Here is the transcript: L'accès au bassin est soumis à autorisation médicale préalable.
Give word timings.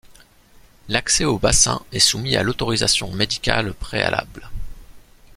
L'accès 0.89 1.25
au 1.25 1.37
bassin 1.37 1.79
est 1.91 1.99
soumis 1.99 2.35
à 2.35 2.41
autorisation 2.43 3.11
médicale 3.13 3.71
préalable. 3.75 4.49